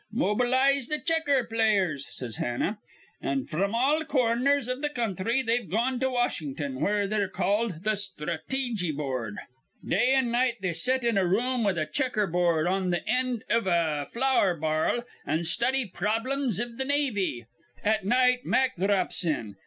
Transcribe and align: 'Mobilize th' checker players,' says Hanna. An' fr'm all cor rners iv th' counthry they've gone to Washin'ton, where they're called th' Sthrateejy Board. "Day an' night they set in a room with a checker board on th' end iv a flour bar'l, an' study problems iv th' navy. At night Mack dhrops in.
'Mobilize 0.11 0.87
th' 0.87 1.05
checker 1.05 1.43
players,' 1.43 2.07
says 2.09 2.37
Hanna. 2.37 2.79
An' 3.21 3.45
fr'm 3.45 3.75
all 3.75 4.03
cor 4.03 4.35
rners 4.35 4.67
iv 4.67 4.81
th' 4.81 4.95
counthry 4.95 5.43
they've 5.45 5.69
gone 5.69 5.99
to 5.99 6.09
Washin'ton, 6.09 6.79
where 6.79 7.05
they're 7.05 7.27
called 7.27 7.83
th' 7.83 7.95
Sthrateejy 7.95 8.95
Board. 8.97 9.35
"Day 9.87 10.15
an' 10.15 10.31
night 10.31 10.55
they 10.59 10.73
set 10.73 11.03
in 11.03 11.19
a 11.19 11.27
room 11.27 11.63
with 11.63 11.77
a 11.77 11.85
checker 11.85 12.25
board 12.25 12.65
on 12.65 12.91
th' 12.91 13.03
end 13.05 13.43
iv 13.47 13.67
a 13.67 14.07
flour 14.11 14.55
bar'l, 14.59 15.03
an' 15.27 15.43
study 15.43 15.85
problems 15.85 16.59
iv 16.59 16.79
th' 16.79 16.87
navy. 16.87 17.45
At 17.83 18.03
night 18.03 18.43
Mack 18.43 18.77
dhrops 18.77 19.23
in. 19.23 19.55